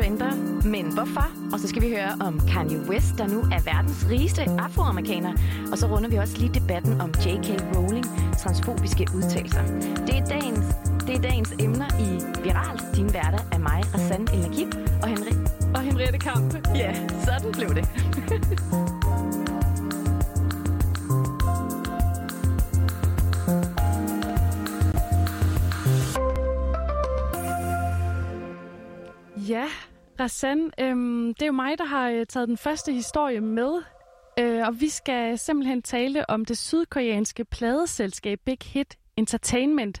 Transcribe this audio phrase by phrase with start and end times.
[0.00, 0.32] trender,
[0.68, 1.26] men hvorfor?
[1.52, 5.32] Og så skal vi høre om Kanye West, der nu er verdens rigeste afroamerikaner.
[5.72, 7.76] Og så runder vi også lige debatten om J.K.
[7.76, 8.06] Rowling
[8.42, 9.62] transfobiske udtalelser.
[10.06, 10.66] Det er dagens,
[11.06, 12.08] det er dagens emner i
[12.42, 12.78] Viral.
[12.96, 14.79] Din hverdag er mig, Rassan El og,
[30.20, 33.82] Rassan, øhm, det er jo mig, der har øh, taget den første historie med.
[34.38, 40.00] Øh, og vi skal simpelthen tale om det sydkoreanske pladeselskab Big Hit Entertainment.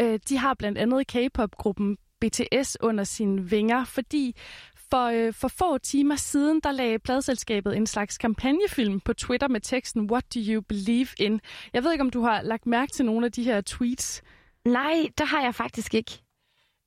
[0.00, 4.36] Øh, de har blandt andet K-pop-gruppen BTS under sine vinger, fordi
[4.90, 9.60] for, øh, for få timer siden, der lagde pladselskabet en slags kampagnefilm på Twitter med
[9.60, 11.40] teksten What do you believe in?
[11.72, 14.22] Jeg ved ikke, om du har lagt mærke til nogle af de her tweets.
[14.64, 16.22] Nej, det har jeg faktisk ikke.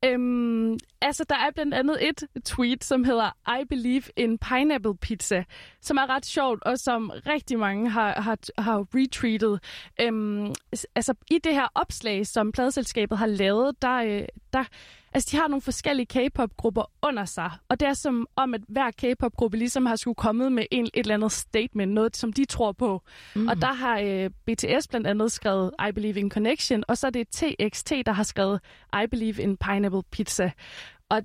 [0.06, 5.44] Øhm, altså, der er blandt andet et tweet, som hedder I believe in pineapple pizza,
[5.81, 9.59] som er ret sjovt, og som rigtig mange har, har, har retweetet.
[10.02, 10.53] Øhm,
[10.95, 14.64] altså, i det her opslag, som pladselskabet har lavet, der, øh, der
[15.16, 18.92] Altså, de har nogle forskellige K-pop-grupper under sig, og det er som om, at hver
[18.92, 22.72] K-pop-gruppe ligesom har skulle kommet med en, et eller andet statement, noget som de tror
[22.72, 23.02] på.
[23.36, 23.48] Mm.
[23.48, 27.12] Og der har øh, BTS blandt andet skrevet I Believe in Connection, og så er
[27.12, 28.60] det TXT, der har skrevet
[29.04, 30.52] I Believe in Pineapple Pizza.
[31.10, 31.22] Og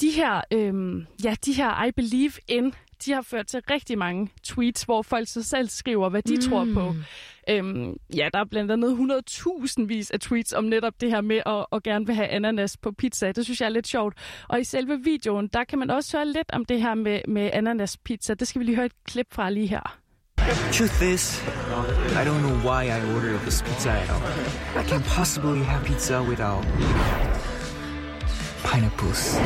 [0.00, 2.74] de her, øh, ja, de her I Believe in
[3.06, 6.40] de har ført til rigtig mange tweets, hvor folk så selv skriver, hvad de mm.
[6.40, 6.92] tror på.
[6.92, 7.02] Mm.
[7.48, 11.42] Øhm, ja, der er blandt andet 100.000 vis af tweets om netop det her med
[11.46, 13.32] at, at gerne vil have ananas på pizza.
[13.32, 14.14] Det synes jeg er lidt sjovt.
[14.48, 17.50] Og i selve videoen, der kan man også høre lidt om det her med, med
[17.52, 18.34] ananas pizza.
[18.34, 19.98] Det skal vi lige høre et klip fra lige her.
[20.72, 21.42] Truth is,
[22.20, 24.22] I don't know why I ordered this pizza at all.
[24.76, 26.64] I can't possibly have pizza without
[28.64, 29.38] pineapples.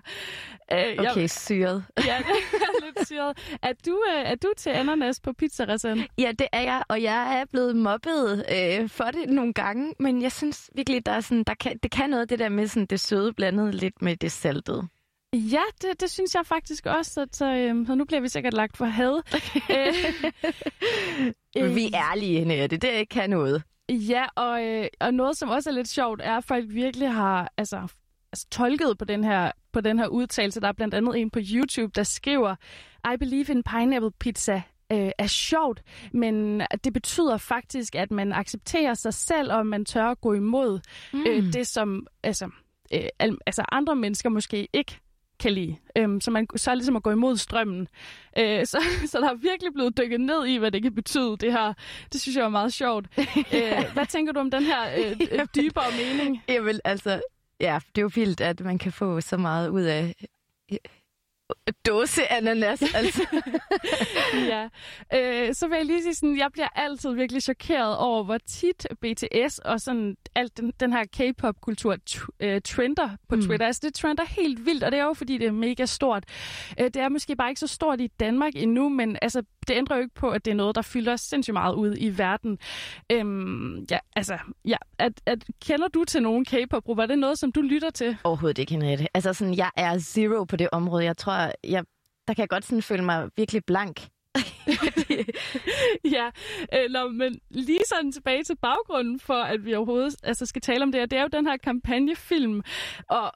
[0.70, 0.90] ja.
[0.90, 1.84] Øh, okay, jeg, syret.
[1.96, 3.38] ja, det er lidt syret.
[3.62, 6.06] Er du, øh, er du til ananas på pizza, Rassan?
[6.18, 10.22] Ja, det er jeg, og jeg er blevet mobbet øh, for det nogle gange, men
[10.22, 12.86] jeg synes virkelig, der er sådan, der kan, det kan noget det der med sådan,
[12.86, 14.88] det søde blandet lidt med det saltede.
[15.32, 18.54] Ja, det, det synes jeg faktisk også, så, så, øh, så nu bliver vi sikkert
[18.54, 19.22] lagt for had.
[21.56, 23.62] øh, vi er ærlige, Henriette, det kan noget.
[23.90, 27.52] Ja, og, øh, og noget, som også er lidt sjovt, er, at folk virkelig har
[27.56, 27.88] altså,
[28.32, 30.60] altså, tolket på den her på den her udtalelse.
[30.60, 32.54] Der er blandt andet en på YouTube, der skriver,
[33.14, 34.62] I believe in pineapple pizza
[34.92, 40.04] øh, er sjovt, men det betyder faktisk, at man accepterer sig selv, og man tør
[40.04, 40.80] at gå imod
[41.12, 41.24] mm.
[41.26, 42.50] øh, det, som altså,
[42.94, 45.00] øh, al, altså andre mennesker måske ikke
[45.40, 45.76] kan lide.
[45.96, 47.88] Øhm, så man så er ligesom at gå imod strømmen.
[48.38, 51.52] Øh, så, så der er virkelig blevet dykket ned i, hvad det kan betyde, det
[51.52, 51.72] her.
[52.12, 53.06] Det synes jeg er meget sjovt.
[53.54, 56.42] øh, hvad tænker du om den her øh, dybere mening?
[56.48, 57.20] Jamen, altså,
[57.60, 60.14] ja, det er jo vildt, at man kan få så meget ud af
[61.86, 63.26] dåse ananas, altså.
[64.34, 64.68] ja.
[65.14, 68.86] Øh, så vil jeg lige sige sådan, jeg bliver altid virkelig chokeret over, hvor tit
[69.00, 71.96] BTS og sådan alt den, den her K-pop-kultur
[72.40, 73.42] øh, trender på mm.
[73.42, 73.66] Twitter.
[73.66, 76.24] Altså, det trender helt vildt, og det er jo, fordi det er mega stort.
[76.80, 79.96] Øh, det er måske bare ikke så stort i Danmark endnu, men altså, det ændrer
[79.96, 82.58] jo ikke på, at det er noget, der fylder sindssygt meget ud i verden.
[83.12, 87.02] Øhm, ja, altså, ja, at, at, kender du til nogen K-pop-grupper?
[87.02, 88.16] Er det noget, som du lytter til?
[88.24, 89.06] Overhovedet ikke, Henriette.
[89.14, 91.04] Altså, sådan, jeg er zero på det område.
[91.04, 91.84] Jeg tror, jeg,
[92.28, 94.08] der kan jeg godt sådan føle mig virkelig blank.
[96.16, 96.30] ja,
[96.72, 100.92] eller, men lige sådan tilbage til baggrunden for, at vi overhovedet altså, skal tale om
[100.92, 102.62] det her, det er jo den her kampagnefilm,
[103.08, 103.32] og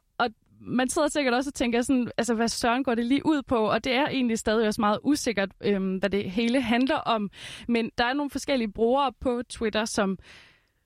[0.67, 3.57] man sidder sikkert også og tænker sådan, altså hvad søren går det lige ud på,
[3.57, 7.31] og det er egentlig stadig også meget usikkert, øhm, hvad det hele handler om,
[7.69, 10.19] men der er nogle forskellige brugere på Twitter, som,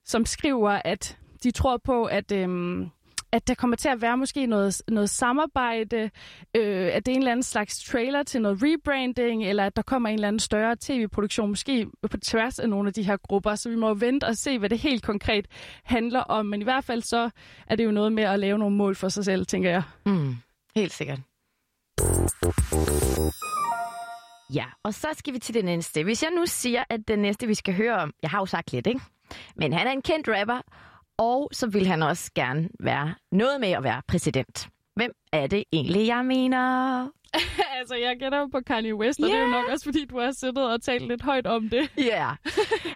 [0.04, 2.90] som skriver, at de tror på, at øhm,
[3.36, 6.10] at der kommer til at være måske noget, noget samarbejde,
[6.56, 9.82] øh, at det er en eller anden slags trailer til noget rebranding, eller at der
[9.82, 13.54] kommer en eller anden større tv-produktion, måske på tværs af nogle af de her grupper.
[13.54, 15.46] Så vi må vente og se, hvad det helt konkret
[15.84, 16.46] handler om.
[16.46, 17.30] Men i hvert fald så
[17.66, 19.82] er det jo noget med at lave nogle mål for sig selv, tænker jeg.
[20.06, 20.36] Mm,
[20.76, 21.18] helt sikkert.
[24.54, 26.04] Ja, og så skal vi til den næste.
[26.04, 28.72] Hvis jeg nu siger, at den næste, vi skal høre om, jeg har jo sagt
[28.72, 29.00] lidt, ikke?
[29.56, 30.60] Men han er en kendt rapper,
[31.18, 34.68] og så vil han også gerne være noget med at være præsident.
[34.96, 37.08] Hvem er det egentlig, jeg mener?
[37.78, 39.32] altså, jeg gætter jo på Kanye West, og yeah.
[39.32, 41.90] det er jo nok også, fordi du har siddet og talt lidt højt om det.
[41.98, 42.36] Ja, yeah.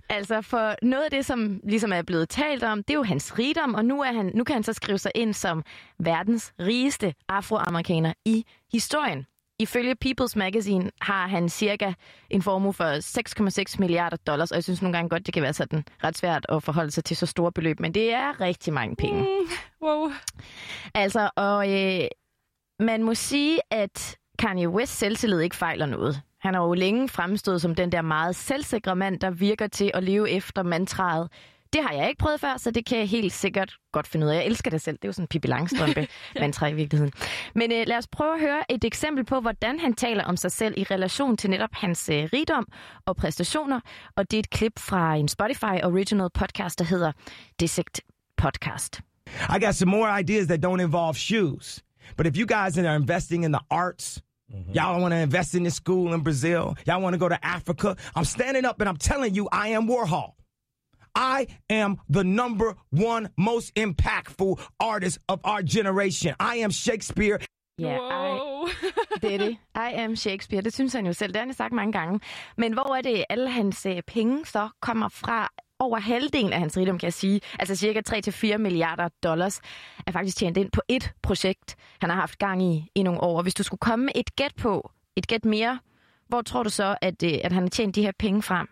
[0.09, 3.39] altså for noget af det, som ligesom er blevet talt om, det er jo hans
[3.39, 5.65] rigdom, og nu, er han, nu kan han så skrive sig ind som
[5.99, 9.27] verdens rigeste afroamerikaner i historien.
[9.61, 11.93] Ifølge People's Magazine har han cirka
[12.31, 12.85] en formue for
[13.75, 16.47] 6,6 milliarder dollars, og jeg synes nogle gange godt, det kan være sådan ret svært
[16.49, 19.21] at forholde sig til så store beløb, men det er rigtig mange penge.
[19.21, 19.49] Mm,
[19.83, 20.11] wow.
[20.95, 22.09] Altså, og øh,
[22.81, 26.21] man må sige, at Kanye West selvtillid ikke fejler noget.
[26.41, 30.05] Han har jo længe fremstået som den der meget selvsikre mand, der virker til at
[30.05, 31.29] leve efter mantraet.
[31.73, 34.31] Det har jeg ikke prøvet før, så det kan jeg helt sikkert godt finde ud
[34.31, 34.35] af.
[34.37, 34.97] Jeg elsker det selv.
[34.97, 36.09] Det er jo sådan en Pippi Langstrømpe
[36.41, 37.13] mantra i virkeligheden.
[37.55, 40.53] Men øh, lad os prøve at høre et eksempel på, hvordan han taler om sig
[40.53, 42.67] selv i relation til netop hans øh, rigdom
[43.07, 43.81] og præstationer.
[44.17, 47.13] Og det er et klip fra en Spotify original podcast, der hedder
[47.61, 48.01] Dissect
[48.37, 49.01] Podcast.
[49.49, 51.83] I got some more ideas that don't involve shoes.
[52.17, 54.23] But if you guys are investing in the arts,
[54.75, 57.97] y'all want to invest in this school in Brazil, y'all want to go to Africa,
[58.17, 60.35] I'm standing up and I'm telling you, I am Warhol.
[61.17, 66.35] I am the number one most impactful artist of our generation.
[66.41, 67.39] I am Shakespeare.
[67.79, 68.69] Ja, wow.
[69.23, 69.57] det er det.
[69.75, 70.63] I am Shakespeare.
[70.63, 71.33] Det synes han jo selv.
[71.33, 72.21] Det har han sagt mange gange.
[72.57, 75.49] Men hvor er det, alle hans øh, penge så kommer fra?
[75.83, 78.01] Over halvdelen af hans rigdom, kan jeg sige, altså cirka
[78.55, 79.61] 3-4 milliarder dollars,
[80.07, 83.43] er faktisk tjent ind på et projekt, han har haft gang i i nogle år.
[83.43, 85.79] Hvis du skulle komme med et gæt på, et gæt mere,
[86.29, 88.69] hvor tror du så, at, øh, at han har tjent de her penge frem?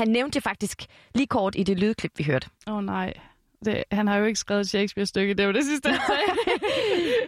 [0.00, 2.48] Han nævnte det faktisk lige kort i det lydklip, vi hørte.
[2.66, 3.12] Åh oh, nej.
[3.64, 5.34] Det, han har jo ikke skrevet et Shakespeare-stykke.
[5.34, 6.30] Det var det sidste, han sagde.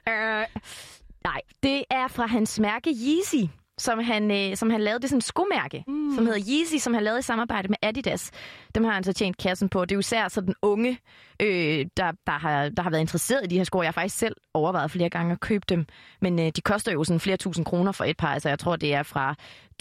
[0.07, 0.61] uh,
[1.29, 3.45] nej, det er fra hans mærke Yeezy,
[3.83, 4.99] som han, øh, som han lavede.
[4.99, 6.15] Det er sådan et skomærke, mm.
[6.15, 8.31] som hedder Yeezy, som han lavede i samarbejde med Adidas.
[8.75, 9.85] Dem har han så tjent kassen på.
[9.85, 10.99] Det er jo især så den unge,
[11.43, 13.81] øh, der, der, har, der har været interesseret i de her sko.
[13.81, 15.87] Jeg har faktisk selv overvejet flere gange at købe dem.
[16.21, 18.35] Men øh, de koster jo sådan flere tusind kroner for et par.
[18.35, 19.35] Altså jeg tror, det er fra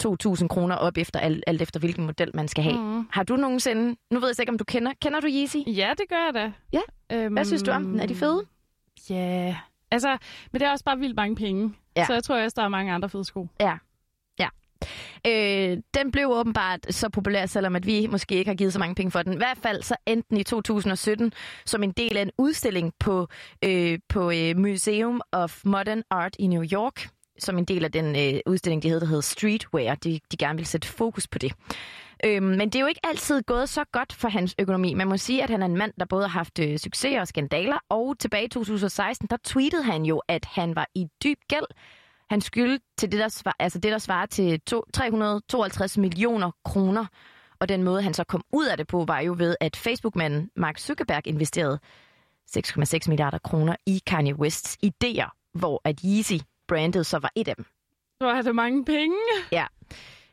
[0.06, 2.78] 2.000 kroner op efter alt, alt efter, hvilken model man skal have.
[2.78, 3.08] Mm.
[3.10, 3.96] Har du nogensinde...
[4.10, 4.92] Nu ved jeg ikke, om du kender...
[5.02, 5.56] Kender du Yeezy?
[5.66, 6.52] ja, det gør jeg da.
[6.72, 6.80] Ja.
[7.12, 8.00] Øhm, Hvad synes du om den?
[8.00, 8.44] Er de fede?
[9.10, 9.14] Ja.
[9.14, 9.54] Yeah.
[9.90, 10.18] Altså,
[10.52, 11.74] men det er også bare vildt mange penge.
[11.96, 12.04] Ja.
[12.06, 13.48] Så jeg tror også, der er mange andre fede sko.
[13.60, 13.76] Ja.
[15.26, 18.94] Øh, den blev åbenbart så populær, selvom at vi måske ikke har givet så mange
[18.94, 19.32] penge for den.
[19.32, 21.32] I hvert fald så endte den i 2017
[21.66, 23.28] som en del af en udstilling på,
[23.64, 27.08] øh, på øh, Museum of Modern Art i New York.
[27.38, 29.94] Som en del af den øh, udstilling, de hed, der hed Streetwear.
[29.94, 31.52] De, de gerne ville sætte fokus på det.
[32.24, 34.94] Øhm, men det er jo ikke altid gået så godt for hans økonomi.
[34.94, 37.28] Man må sige, at han er en mand, der både har haft øh, succes og
[37.28, 41.66] skandaler, og tilbage i 2016, der tweetede han jo, at han var i dyb gæld.
[42.32, 47.06] Han skyldte til det, der svarer, altså det, der svarer til to, 352 millioner kroner.
[47.60, 50.50] Og den måde, han så kom ud af det på, var jo ved, at Facebook-manden
[50.56, 51.78] Mark Zuckerberg investerede
[52.50, 56.34] 6,6 milliarder kroner i Kanye Wests idéer, hvor at Yeezy
[56.68, 57.64] brandet så var et af dem.
[58.22, 59.16] Så har det mange penge.
[59.52, 59.66] Ja.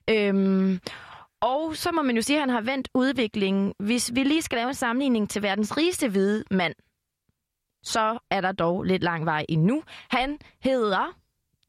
[0.09, 0.79] Øhm,
[1.41, 3.73] og så må man jo sige, at han har vendt udviklingen.
[3.79, 6.73] Hvis vi lige skal lave en sammenligning til verdens rigeste hvide mand,
[7.83, 9.83] så er der dog lidt lang vej endnu.
[10.09, 11.19] Han hedder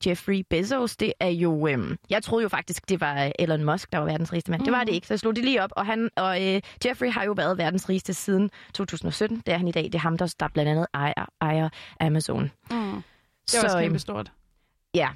[0.06, 0.96] Jeffrey Bezos.
[0.96, 1.68] Det er jo...
[1.68, 4.60] Øhm, jeg troede jo faktisk, det var Elon Musk, der var verdens rigeste mand.
[4.60, 4.64] Mm.
[4.64, 5.70] Det var det ikke, så jeg slog det lige op.
[5.76, 9.42] Og, han, og øh, Jeffrey har jo været verdens rigeste siden 2017.
[9.46, 9.84] Det er han i dag.
[9.84, 11.68] Det er ham, der, der blandt andet ejer, ejer
[12.00, 12.50] Amazon.
[12.70, 13.02] Mm.
[13.46, 14.32] Det er også øhm, kæmpe stort.
[14.94, 15.08] Ja.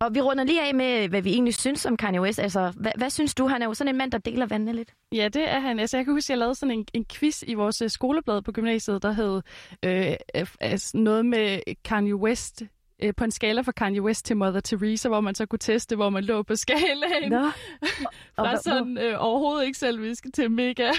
[0.00, 2.38] Og vi runder lige af med, hvad vi egentlig synes om Kanye West.
[2.38, 3.46] Altså, hvad, hvad synes du?
[3.46, 4.94] Han er jo sådan en mand, der deler vandene lidt.
[5.12, 5.78] Ja, det er han.
[5.78, 8.42] Altså, jeg kan huske, at jeg lavede sådan en, en quiz i vores øh, skoleblad
[8.42, 9.42] på gymnasiet, der hed
[9.82, 12.62] øh, altså noget med Kanye West
[13.02, 15.96] øh, på en skala fra Kanye West til Mother Teresa, hvor man så kunne teste,
[15.96, 17.30] hvor man lå på skalaen.
[17.32, 17.50] Nå.
[18.36, 20.90] Fra hvor- sådan øh, overhovedet ikke selvisk til mega.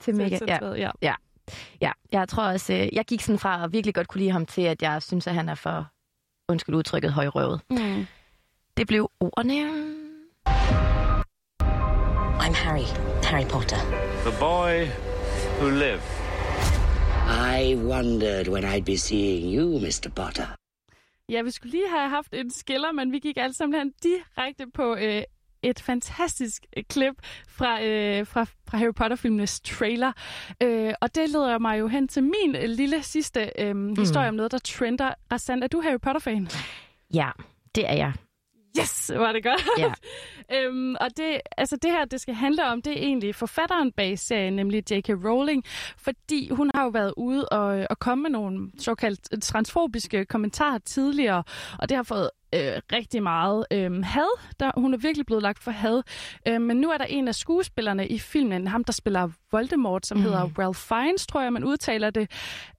[0.00, 0.58] Til mega, ja.
[0.76, 0.90] ja.
[1.02, 1.14] Ja.
[1.80, 4.46] ja, jeg tror også, øh, jeg gik sådan fra at virkelig godt kunne lide ham
[4.46, 5.86] til, at jeg synes, at han er for,
[6.48, 7.60] undskyld udtrykket, højrøvet.
[7.70, 8.06] Mm.
[8.76, 9.54] Det blev ordene.
[12.44, 12.86] I'm Harry,
[13.24, 13.76] Harry Potter.
[14.26, 14.86] The boy
[15.60, 16.02] who lived.
[17.58, 20.08] I wondered when I'd be seeing you, Mr.
[20.16, 20.46] Potter.
[21.28, 24.94] Ja, vi skulle lige have haft en skiller, men vi gik alle sammen direkte på
[24.94, 25.22] øh,
[25.62, 27.14] et fantastisk øh, klip
[27.48, 30.12] fra, øh, fra, fra Harry Potter-filmenes trailer.
[30.62, 33.96] Øh, og det leder mig jo hen til min øh, lille sidste øh, mm.
[33.98, 35.14] historie om noget, der trender.
[35.32, 36.48] Rasand, er du Harry Potter-fan?
[37.14, 37.30] Ja,
[37.74, 38.12] det er jeg.
[38.80, 39.68] Yes, var det godt.
[39.78, 39.92] Ja.
[40.56, 44.18] øhm, og det, altså det her, det skal handle om, det er egentlig forfatteren bag
[44.18, 45.08] serien, nemlig J.K.
[45.08, 45.64] Rowling,
[45.98, 51.42] fordi hun har jo været ude og, og komme med nogle såkaldt transfobiske kommentarer tidligere,
[51.78, 54.38] og det har fået øh, rigtig meget øh, had.
[54.60, 56.02] Der, hun er virkelig blevet lagt for had.
[56.48, 60.18] Øh, men nu er der en af skuespillerne i filmen, ham der spiller Voldemort, som
[60.18, 60.22] mm.
[60.22, 62.30] hedder Ralph Fiennes, tror jeg, man udtaler det,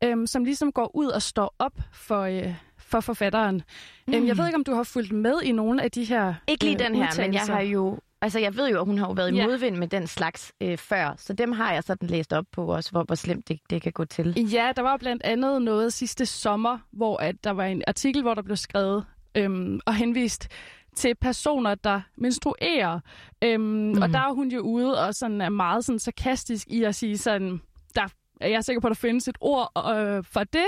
[0.03, 2.21] øh, som ligesom går ud og står op for...
[2.21, 3.61] Øh, for forfatteren.
[4.07, 4.13] Mm.
[4.13, 6.63] Øhm, jeg ved ikke, om du har fulgt med i nogle af de her Ikke
[6.63, 7.53] lige øh, den her, men jeg udtalelser.
[7.53, 7.99] har jo...
[8.21, 9.47] Altså, jeg ved jo, at hun har jo været i Ja.
[9.47, 12.91] modvind med den slags øh, før, så dem har jeg sådan læst op på også,
[12.91, 14.49] hvor, hvor slemt det, det kan gå til.
[14.53, 18.33] Ja, der var blandt andet noget sidste sommer, hvor at der var en artikel, hvor
[18.33, 20.47] der blev skrevet øhm, og henvist
[20.95, 22.99] til personer, der menstruerer.
[23.43, 24.01] Øhm, mm.
[24.01, 27.17] Og der er hun jo ude og sådan er meget sådan sarkastisk i at sige
[27.17, 27.61] sådan,
[27.95, 28.07] der
[28.41, 30.65] jeg er sikker på, at der findes et ord øh, for det.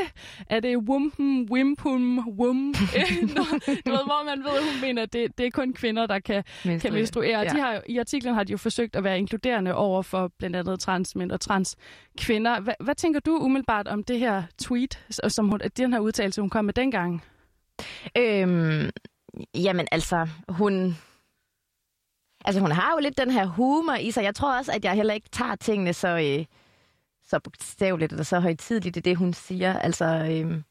[0.49, 2.73] Er det wumpen, wimpum, wum?
[3.85, 6.19] du ved, hvor man ved, at hun mener, at det, det er kun kvinder, der
[6.19, 6.79] kan menstruere.
[6.79, 7.39] Kan menstruere.
[7.39, 7.49] Ja.
[7.49, 10.79] De har, I artiklen har de jo forsøgt at være inkluderende over for blandt andet
[10.79, 12.59] transmænd og transkvinder.
[12.59, 16.49] Hva, hvad tænker du umiddelbart om det her tweet, som hun, den her udtalelse, hun
[16.49, 17.23] kom med dengang?
[18.17, 18.89] Øhm,
[19.55, 20.97] jamen altså, hun...
[22.45, 24.23] Altså, hun har jo lidt den her humor i sig.
[24.23, 26.07] Jeg tror også, at jeg heller ikke tager tingene så...
[26.07, 26.45] Øh,
[27.27, 29.79] så bogstaveligt eller så højtidligt, er det, hun siger.
[29.79, 30.63] Altså, øhm,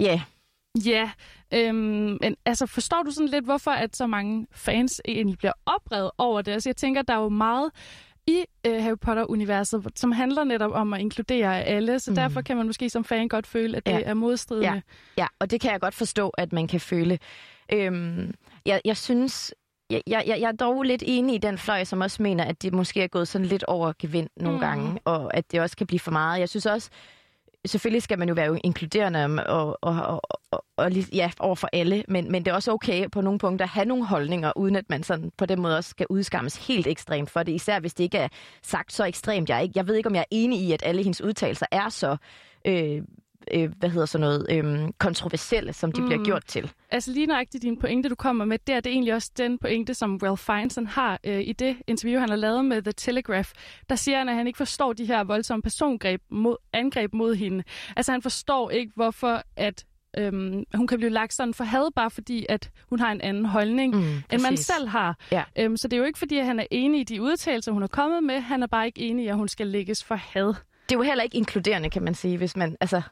[0.00, 0.06] ja.
[0.06, 0.20] Yeah.
[0.84, 1.10] Ja,
[1.54, 6.10] øhm, men altså forstår du sådan lidt, hvorfor at så mange fans egentlig bliver oprevet
[6.18, 6.52] over det?
[6.52, 7.70] Altså jeg tænker, der er jo meget
[8.26, 12.14] i øh, Harry Potter-universet, som handler netop om at inkludere alle, så mm.
[12.14, 14.00] derfor kan man måske som fan godt føle, at det ja.
[14.00, 14.68] er modstridende.
[14.68, 15.22] Ja.
[15.22, 17.18] ja, og det kan jeg godt forstå, at man kan føle.
[17.72, 18.34] Øhm,
[18.66, 19.54] jeg, jeg synes,
[20.06, 22.72] jeg, jeg, jeg er dog lidt enig i den fløj, som også mener, at det
[22.72, 24.60] måske er gået sådan lidt over gevind nogle mm.
[24.60, 26.40] gange, og at det også kan blive for meget.
[26.40, 26.90] Jeg synes også,
[27.66, 30.20] selvfølgelig skal man jo være inkluderende og, og, og,
[30.50, 33.64] og, og ja, over for alle, men, men det er også okay på nogle punkter
[33.64, 36.86] at have nogle holdninger, uden at man sådan på den måde også skal udskammes helt
[36.86, 38.28] ekstremt for det, især hvis det ikke er
[38.62, 39.48] sagt så ekstremt.
[39.48, 41.88] Jeg, ikke, jeg ved ikke, om jeg er enig i, at alle hendes udtalelser er
[41.88, 42.16] så
[42.66, 43.02] øh,
[43.54, 46.06] øh, hvad hedder sådan noget, øh, kontroversielle, som de mm.
[46.06, 46.72] bliver gjort til.
[46.90, 50.16] Altså lige nøjagtigt din pointe, du kommer med, det er egentlig også den pointe, som
[50.22, 53.50] Ralph Fiennes har øh, i det interview, han har lavet med The Telegraph.
[53.88, 57.64] Der siger han, at han ikke forstår de her voldsomme persongreb mod, angreb mod hende.
[57.96, 59.84] Altså han forstår ikke, hvorfor at
[60.18, 63.44] øhm, hun kan blive lagt sådan for had, bare fordi, at hun har en anden
[63.44, 65.18] holdning, mm, end man selv har.
[65.32, 65.44] Ja.
[65.58, 67.82] Øhm, så det er jo ikke fordi, at han er enig i de udtalelser, hun
[67.82, 68.40] har kommet med.
[68.40, 70.46] Han er bare ikke enig i, at hun skal lægges for had.
[70.88, 72.76] Det er jo heller ikke inkluderende, kan man sige, hvis man...
[72.80, 73.02] Altså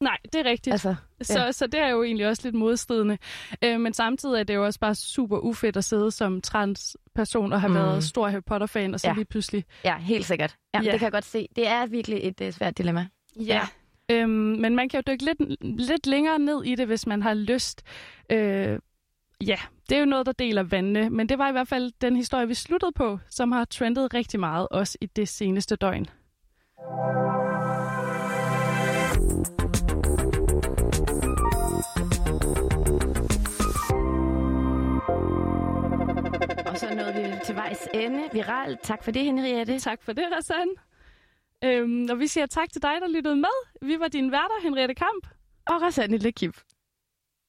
[0.00, 0.72] Nej, det er rigtigt.
[0.74, 1.24] Altså, ja.
[1.24, 3.18] så, så det er jo egentlig også lidt modstridende.
[3.64, 7.60] Øh, men samtidig er det jo også bare super ufedt at sidde som transperson og
[7.60, 7.74] have mm.
[7.74, 9.14] været stor Harry Potter-fan, og så ja.
[9.14, 9.64] lige pludselig...
[9.84, 10.56] Ja, helt sikkert.
[10.74, 11.48] Ja, ja, det kan jeg godt se.
[11.56, 13.06] Det er virkelig et uh, svært dilemma.
[13.36, 13.42] Ja.
[14.10, 14.16] ja.
[14.16, 17.34] Øhm, men man kan jo dykke lidt, lidt længere ned i det, hvis man har
[17.34, 17.82] lyst.
[18.30, 18.78] Øh,
[19.40, 22.16] ja, det er jo noget, der deler vandene, men det var i hvert fald den
[22.16, 26.06] historie, vi sluttede på, som har trendet rigtig meget også i det seneste døgn.
[37.28, 38.28] Vi til vejs ende.
[38.32, 38.78] Viral.
[38.82, 39.78] Tak for det, Henriette.
[39.78, 40.68] Tak for det, Rassan.
[41.64, 43.56] Øhm, og vi siger tak til dig, der lyttede med.
[43.82, 45.26] Vi var dine værter, Henriette Kamp.
[45.66, 46.56] Og Rassan Lekip.